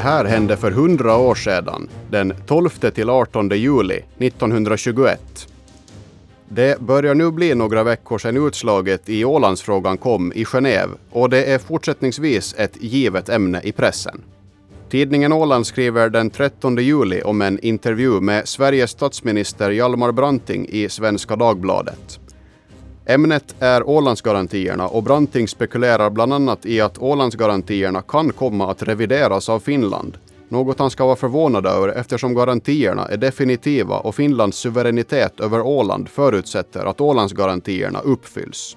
här 0.00 0.24
hände 0.24 0.56
för 0.56 0.70
100 0.70 1.16
år 1.16 1.34
sedan, 1.34 1.88
den 2.10 2.34
12 2.46 2.68
till 2.68 3.10
18 3.10 3.48
juli 3.48 4.02
1921. 4.18 5.48
Det 6.48 6.80
börjar 6.80 7.14
nu 7.14 7.30
bli 7.30 7.54
några 7.54 7.82
veckor 7.82 8.18
sedan 8.18 8.46
utslaget 8.46 9.08
i 9.08 9.24
Ålandsfrågan 9.24 9.98
kom 9.98 10.32
i 10.32 10.44
Genève 10.44 10.90
och 11.10 11.30
det 11.30 11.44
är 11.44 11.58
fortsättningsvis 11.58 12.54
ett 12.58 12.82
givet 12.82 13.28
ämne 13.28 13.60
i 13.64 13.72
pressen. 13.72 14.20
Tidningen 14.90 15.32
Åland 15.32 15.66
skriver 15.66 16.08
den 16.08 16.30
13 16.30 16.76
juli 16.76 17.22
om 17.22 17.42
en 17.42 17.58
intervju 17.58 18.20
med 18.20 18.48
Sveriges 18.48 18.90
statsminister 18.90 19.70
Hjalmar 19.70 20.12
Branting 20.12 20.66
i 20.68 20.88
Svenska 20.88 21.36
Dagbladet. 21.36 22.19
Ämnet 23.10 23.54
är 23.60 23.88
Ålandsgarantierna 23.88 24.88
och 24.88 25.02
Branting 25.02 25.48
spekulerar 25.48 26.10
bland 26.10 26.32
annat 26.32 26.66
i 26.66 26.80
att 26.80 26.98
Ålandsgarantierna 26.98 28.02
kan 28.02 28.32
komma 28.32 28.70
att 28.70 28.82
revideras 28.82 29.48
av 29.48 29.60
Finland, 29.60 30.18
något 30.48 30.78
han 30.78 30.90
ska 30.90 31.06
vara 31.06 31.16
förvånad 31.16 31.66
över 31.66 31.88
eftersom 31.88 32.34
garantierna 32.34 33.06
är 33.06 33.16
definitiva 33.16 33.98
och 33.98 34.14
Finlands 34.14 34.58
suveränitet 34.58 35.40
över 35.40 35.60
Åland 35.60 36.08
förutsätter 36.08 36.84
att 36.84 37.00
Ålandsgarantierna 37.00 38.00
uppfylls. 38.00 38.76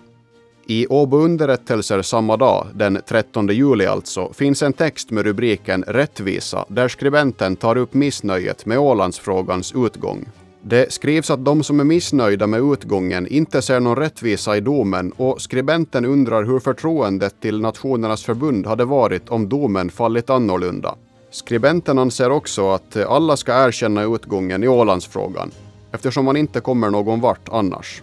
I 0.67 0.88
Åbo 0.88 1.17
underrättelser 1.17 2.02
samma 2.02 2.38
dag, 2.38 2.67
den 2.73 3.00
13 3.08 3.47
juli 3.47 3.86
alltså, 3.86 4.34
finns 4.34 4.63
en 4.63 4.73
text 4.73 5.11
med 5.11 5.25
rubriken 5.25 5.84
Rättvisa 5.88 6.66
där 6.67 6.88
skribenten 6.88 7.55
tar 7.55 7.77
upp 7.77 7.94
missnöjet 7.94 8.66
med 8.66 8.80
Ålandsfrågans 8.80 9.73
utgång. 9.75 10.25
Det 10.66 10.94
skrivs 10.94 11.30
att 11.30 11.45
de 11.45 11.63
som 11.63 11.80
är 11.80 11.84
missnöjda 11.84 12.48
med 12.48 12.62
utgången 12.73 13.27
inte 13.27 13.62
ser 13.62 13.80
någon 13.80 13.95
rättvisa 13.95 14.58
i 14.58 14.59
domen 14.62 15.12
och 15.12 15.41
skribenten 15.41 16.05
undrar 16.05 16.44
hur 16.44 16.59
förtroendet 16.59 17.41
till 17.41 17.62
Nationernas 17.62 18.23
förbund 18.23 18.67
hade 18.67 18.86
varit 18.86 19.30
om 19.30 19.50
domen 19.50 19.89
fallit 19.89 20.30
annorlunda. 20.30 20.95
Skribenten 21.31 22.00
anser 22.00 22.31
också 22.31 22.69
att 22.69 22.95
alla 22.95 23.38
ska 23.38 23.67
erkänna 23.67 24.03
utgången 24.03 24.64
i 24.64 24.67
Ålandsfrågan 24.67 25.52
eftersom 25.91 26.25
man 26.25 26.38
inte 26.38 26.59
kommer 26.59 26.89
någon 26.89 27.22
vart 27.22 27.50
annars. 27.50 28.02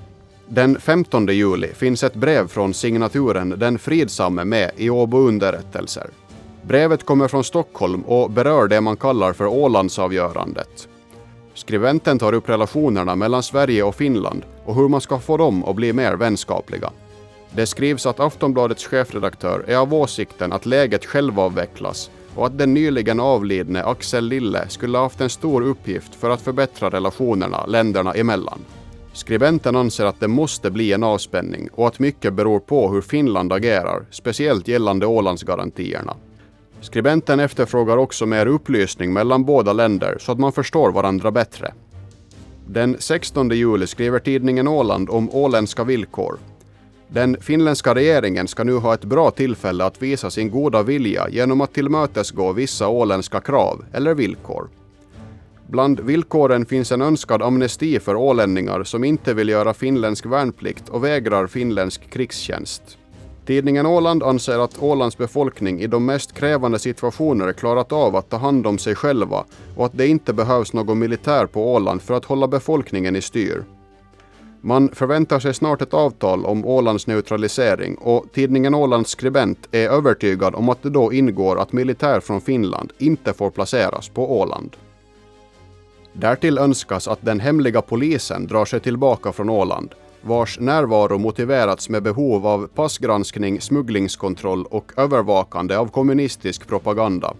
Den 0.48 0.80
15 0.80 1.26
juli 1.26 1.68
finns 1.74 2.04
ett 2.04 2.14
brev 2.14 2.48
från 2.48 2.74
signaturen 2.74 3.54
Den 3.58 3.78
fridsamme 3.78 4.44
med 4.44 4.70
i 4.76 4.90
Åbo 4.90 5.18
underrättelser. 5.18 6.10
Brevet 6.62 7.06
kommer 7.06 7.28
från 7.28 7.44
Stockholm 7.44 8.02
och 8.02 8.30
berör 8.30 8.68
det 8.68 8.80
man 8.80 8.96
kallar 8.96 9.32
för 9.32 9.46
Ålandsavgörandet. 9.46 10.88
Skribenten 11.60 12.18
tar 12.18 12.32
upp 12.32 12.48
relationerna 12.48 13.16
mellan 13.16 13.42
Sverige 13.42 13.82
och 13.82 13.94
Finland 13.94 14.42
och 14.64 14.74
hur 14.74 14.88
man 14.88 15.00
ska 15.00 15.18
få 15.18 15.36
dem 15.36 15.64
att 15.64 15.76
bli 15.76 15.92
mer 15.92 16.12
vänskapliga. 16.12 16.90
Det 17.50 17.66
skrivs 17.66 18.06
att 18.06 18.20
Aftonbladets 18.20 18.86
chefredaktör 18.86 19.64
är 19.66 19.76
av 19.76 19.94
åsikten 19.94 20.52
att 20.52 20.66
läget 20.66 21.06
självavvecklas 21.06 22.10
och 22.34 22.46
att 22.46 22.58
den 22.58 22.74
nyligen 22.74 23.20
avlidne 23.20 23.84
Axel 23.84 24.24
Lille 24.24 24.68
skulle 24.68 24.98
ha 24.98 25.04
haft 25.04 25.20
en 25.20 25.30
stor 25.30 25.62
uppgift 25.62 26.14
för 26.14 26.30
att 26.30 26.40
förbättra 26.40 26.90
relationerna 26.90 27.66
länderna 27.66 28.12
emellan. 28.12 28.60
Skribenten 29.12 29.76
anser 29.76 30.04
att 30.04 30.20
det 30.20 30.28
måste 30.28 30.70
bli 30.70 30.92
en 30.92 31.02
avspänning 31.02 31.68
och 31.72 31.86
att 31.86 31.98
mycket 31.98 32.32
beror 32.32 32.60
på 32.60 32.92
hur 32.92 33.00
Finland 33.00 33.52
agerar, 33.52 34.06
speciellt 34.10 34.68
gällande 34.68 35.06
Ålandsgarantierna. 35.06 36.16
Skribenten 36.80 37.40
efterfrågar 37.40 37.96
också 37.96 38.26
mer 38.26 38.46
upplysning 38.46 39.12
mellan 39.12 39.44
båda 39.44 39.72
länder 39.72 40.16
så 40.20 40.32
att 40.32 40.38
man 40.38 40.52
förstår 40.52 40.92
varandra 40.92 41.30
bättre. 41.30 41.74
Den 42.66 42.96
16 42.98 43.50
juli 43.50 43.86
skriver 43.86 44.18
tidningen 44.18 44.68
Åland 44.68 45.10
om 45.10 45.30
åländska 45.30 45.84
villkor. 45.84 46.38
Den 47.08 47.36
finländska 47.40 47.94
regeringen 47.94 48.48
ska 48.48 48.64
nu 48.64 48.76
ha 48.76 48.94
ett 48.94 49.04
bra 49.04 49.30
tillfälle 49.30 49.84
att 49.84 50.02
visa 50.02 50.30
sin 50.30 50.50
goda 50.50 50.82
vilja 50.82 51.28
genom 51.28 51.60
att 51.60 51.72
tillmötesgå 51.72 52.52
vissa 52.52 52.88
åländska 52.88 53.40
krav 53.40 53.84
eller 53.92 54.14
villkor. 54.14 54.68
Bland 55.66 56.00
villkoren 56.00 56.66
finns 56.66 56.92
en 56.92 57.02
önskad 57.02 57.42
amnesti 57.42 58.00
för 58.00 58.14
ålänningar 58.16 58.84
som 58.84 59.04
inte 59.04 59.34
vill 59.34 59.48
göra 59.48 59.74
finländsk 59.74 60.26
värnplikt 60.26 60.88
och 60.88 61.04
vägrar 61.04 61.46
finländsk 61.46 62.10
krigstjänst. 62.10 62.98
Tidningen 63.50 63.86
Åland 63.86 64.22
anser 64.22 64.58
att 64.58 64.82
Ålands 64.82 65.18
befolkning 65.18 65.80
i 65.80 65.86
de 65.86 66.06
mest 66.06 66.32
krävande 66.32 66.78
situationer 66.78 67.52
klarat 67.52 67.92
av 67.92 68.16
att 68.16 68.30
ta 68.30 68.36
hand 68.36 68.66
om 68.66 68.78
sig 68.78 68.94
själva 68.94 69.44
och 69.76 69.86
att 69.86 69.98
det 69.98 70.06
inte 70.06 70.32
behövs 70.32 70.72
någon 70.72 70.98
militär 70.98 71.46
på 71.46 71.74
Åland 71.74 72.02
för 72.02 72.14
att 72.14 72.24
hålla 72.24 72.48
befolkningen 72.48 73.16
i 73.16 73.20
styr. 73.20 73.64
Man 74.60 74.88
förväntar 74.88 75.40
sig 75.40 75.54
snart 75.54 75.82
ett 75.82 75.94
avtal 75.94 76.44
om 76.44 76.64
Ålands 76.64 77.06
neutralisering 77.06 77.94
och 77.94 78.26
tidningen 78.32 78.74
Ålands 78.74 79.10
skribent 79.10 79.68
är 79.70 79.88
övertygad 79.88 80.54
om 80.54 80.68
att 80.68 80.82
det 80.82 80.90
då 80.90 81.12
ingår 81.12 81.60
att 81.60 81.72
militär 81.72 82.20
från 82.20 82.40
Finland 82.40 82.92
inte 82.98 83.32
får 83.32 83.50
placeras 83.50 84.08
på 84.08 84.40
Åland. 84.40 84.76
Därtill 86.12 86.58
önskas 86.58 87.08
att 87.08 87.22
den 87.22 87.40
hemliga 87.40 87.82
polisen 87.82 88.46
drar 88.46 88.64
sig 88.64 88.80
tillbaka 88.80 89.32
från 89.32 89.50
Åland, 89.50 89.94
vars 90.22 90.58
närvaro 90.60 91.18
motiverats 91.18 91.88
med 91.88 92.02
behov 92.02 92.46
av 92.46 92.66
passgranskning, 92.66 93.60
smugglingskontroll 93.60 94.64
och 94.64 94.92
övervakande 94.96 95.76
av 95.76 95.86
kommunistisk 95.86 96.66
propaganda. 96.66 97.34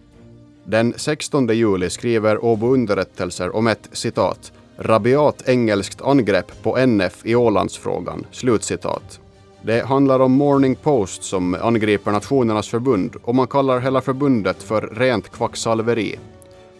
Den 0.64 0.94
16 0.96 1.48
juli 1.48 1.90
skriver 1.90 2.44
Åbo 2.44 2.74
Underrättelser 2.74 3.56
om 3.56 3.66
ett 3.66 3.88
citat 3.92 4.52
rabiat 4.80 5.48
engelskt 5.48 6.02
angrepp 6.02 6.62
på 6.62 6.76
NF 6.78 7.26
i 7.26 7.34
Ålandsfrågan. 7.34 8.26
Slutcitat. 8.30 9.20
Det 9.62 9.86
handlar 9.86 10.20
om 10.20 10.32
Morning 10.32 10.76
Post 10.76 11.22
som 11.22 11.54
angriper 11.54 12.12
Nationernas 12.12 12.69
förbund 12.69 13.16
och 13.22 13.34
man 13.34 13.46
kallar 13.46 13.80
hela 13.80 14.00
förbundet 14.00 14.62
för 14.62 14.82
rent 14.82 15.28
kvacksalveri. 15.28 16.19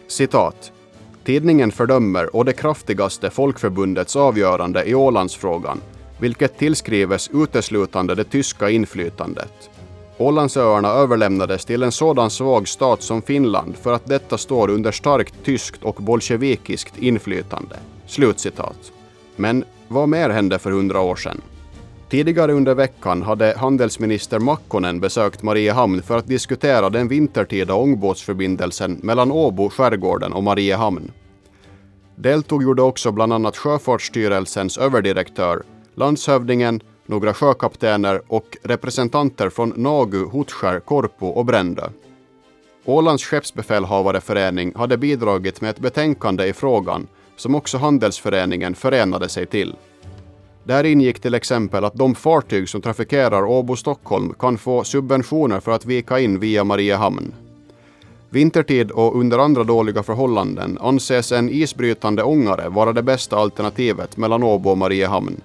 Citat. 0.07 0.71
Tidningen 1.23 1.71
fördömer 1.71 2.35
å 2.35 2.43
det 2.43 2.53
kraftigaste 2.53 3.29
Folkförbundets 3.29 4.15
avgörande 4.15 4.83
i 4.83 4.95
Ålandsfrågan, 4.95 5.81
vilket 6.19 6.57
tillskrives 6.57 7.29
uteslutande 7.33 8.15
det 8.15 8.23
tyska 8.23 8.69
inflytandet. 8.69 9.69
Ålandsöarna 10.17 10.89
överlämnades 10.89 11.65
till 11.65 11.83
en 11.83 11.91
sådan 11.91 12.29
svag 12.29 12.67
stat 12.67 13.01
som 13.01 13.21
Finland 13.21 13.75
för 13.75 13.93
att 13.93 14.05
detta 14.05 14.37
står 14.37 14.69
under 14.69 14.91
starkt 14.91 15.33
tyskt 15.45 15.83
och 15.83 15.95
bolsjevikiskt 15.95 16.97
inflytande. 16.97 17.75
Slutcitat. 18.05 18.91
Men 19.35 19.63
vad 19.87 20.09
mer 20.09 20.29
hände 20.29 20.59
för 20.59 20.71
hundra 20.71 20.99
år 20.99 21.15
sedan? 21.15 21.41
Tidigare 22.11 22.51
under 22.53 22.75
veckan 22.75 23.21
hade 23.21 23.53
handelsminister 23.57 24.39
Makkonen 24.39 24.99
besökt 24.99 25.43
Mariehamn 25.43 26.01
för 26.01 26.17
att 26.17 26.27
diskutera 26.27 26.89
den 26.89 27.07
vintertida 27.07 27.73
ångbåtsförbindelsen 27.73 28.99
mellan 29.03 29.31
Åbo, 29.31 29.69
skärgården 29.69 30.33
och 30.33 30.43
Mariehamn. 30.43 31.11
Deltog 32.15 32.63
gjorde 32.63 32.81
också 32.81 33.11
bland 33.11 33.33
annat 33.33 33.57
Sjöfartsstyrelsens 33.57 34.77
överdirektör, 34.77 35.63
landshövdingen, 35.95 36.81
några 37.05 37.33
sjökaptener 37.33 38.21
och 38.27 38.57
representanter 38.63 39.49
från 39.49 39.73
Nagu, 39.75 40.25
Hotskär, 40.25 40.79
Korpo 40.79 41.27
och 41.27 41.45
Brändö. 41.45 41.89
Ålands 42.85 43.23
skeppsbefälhavareförening 43.23 44.73
hade 44.75 44.97
bidragit 44.97 45.61
med 45.61 45.69
ett 45.69 45.79
betänkande 45.79 46.45
i 46.45 46.53
frågan 46.53 47.07
som 47.35 47.55
också 47.55 47.77
Handelsföreningen 47.77 48.75
förenade 48.75 49.29
sig 49.29 49.45
till. 49.45 49.75
Där 50.63 50.83
ingick 50.83 51.19
till 51.19 51.33
exempel 51.33 51.85
att 51.85 51.93
de 51.93 52.15
fartyg 52.15 52.69
som 52.69 52.81
trafikerar 52.81 53.43
Åbo-Stockholm 53.43 54.33
kan 54.39 54.57
få 54.57 54.83
subventioner 54.83 55.59
för 55.59 55.71
att 55.71 55.85
vika 55.85 56.19
in 56.19 56.39
via 56.39 56.63
Mariehamn. 56.63 57.33
Vintertid 58.29 58.91
och 58.91 59.19
under 59.19 59.39
andra 59.39 59.63
dåliga 59.63 60.03
förhållanden 60.03 60.77
anses 60.81 61.31
en 61.31 61.49
isbrytande 61.49 62.23
ångare 62.23 62.69
vara 62.69 62.93
det 62.93 63.03
bästa 63.03 63.37
alternativet 63.37 64.17
mellan 64.17 64.43
Åbo 64.43 64.69
och 64.69 64.77
Mariehamn. 64.77 65.41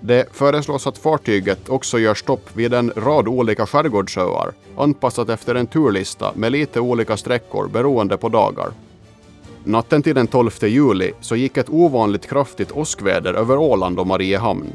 Det 0.00 0.26
föreslås 0.32 0.86
att 0.86 0.98
fartyget 0.98 1.68
också 1.68 1.98
gör 1.98 2.14
stopp 2.14 2.50
vid 2.52 2.74
en 2.74 2.92
rad 2.96 3.28
olika 3.28 3.66
skärgårdsöar, 3.66 4.52
anpassat 4.76 5.28
efter 5.28 5.54
en 5.54 5.66
turlista 5.66 6.32
med 6.34 6.52
lite 6.52 6.80
olika 6.80 7.16
sträckor 7.16 7.68
beroende 7.68 8.16
på 8.16 8.28
dagar. 8.28 8.72
Natten 9.64 10.02
till 10.02 10.14
den 10.14 10.26
12 10.26 10.50
juli 10.62 11.12
så 11.20 11.36
gick 11.36 11.56
ett 11.56 11.70
ovanligt 11.70 12.26
kraftigt 12.26 12.72
åskväder 12.72 13.34
över 13.34 13.56
Åland 13.56 13.98
och 13.98 14.06
Mariehamn. 14.06 14.72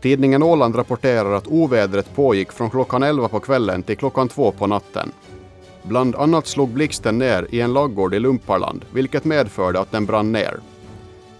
Tidningen 0.00 0.42
Åland 0.42 0.76
rapporterar 0.76 1.32
att 1.32 1.46
ovädret 1.46 2.14
pågick 2.14 2.52
från 2.52 2.70
klockan 2.70 3.02
11 3.02 3.28
på 3.28 3.40
kvällen 3.40 3.82
till 3.82 3.96
klockan 3.96 4.28
2 4.28 4.52
på 4.52 4.66
natten. 4.66 5.12
Bland 5.82 6.16
annat 6.16 6.46
slog 6.46 6.68
blixten 6.68 7.18
ner 7.18 7.46
i 7.50 7.60
en 7.60 7.72
laggård 7.72 8.14
i 8.14 8.18
Lumparland, 8.18 8.84
vilket 8.92 9.24
medförde 9.24 9.80
att 9.80 9.90
den 9.90 10.06
brann 10.06 10.32
ner. 10.32 10.56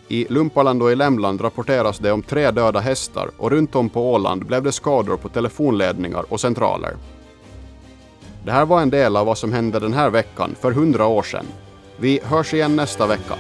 I 0.08 0.26
Lumparland 0.31 0.82
och 0.82 0.93
i 0.93 0.96
Lämland 0.96 1.40
rapporteras 1.40 1.99
det 1.99 2.12
om 2.12 2.23
tre 2.23 2.50
döda 2.50 2.81
hästar 2.81 3.31
och 3.37 3.50
runt 3.50 3.75
om 3.75 3.88
på 3.88 4.12
Åland 4.12 4.46
blev 4.46 4.62
det 4.62 4.73
skador 4.73 5.17
på 5.17 5.29
telefonledningar 5.29 6.25
och 6.29 6.40
centraler. 6.40 6.96
Det 8.44 8.52
här 8.52 8.67
var 8.67 8.82
en 8.82 8.90
del 8.90 9.17
av 9.17 9.26
vad 9.26 9.38
som 9.38 9.52
hände 9.52 9.81
den 9.81 9.93
här 9.93 10.11
veckan 10.11 10.55
för 10.61 10.73
hundra 10.73 11.06
år 11.06 11.23
sedan. 11.23 11.46
Vi 11.97 12.21
hörs 12.23 12.55
igen 12.55 12.77
nästa 12.77 13.06
vecka. 13.06 13.35